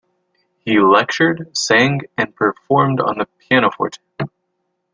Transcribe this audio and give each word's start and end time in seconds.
He 0.65 0.79
lectured, 0.79 1.55
sang, 1.55 2.01
and 2.17 2.35
performed 2.35 2.99
on 2.99 3.19
the 3.19 3.27
pianoforte. 3.37 3.99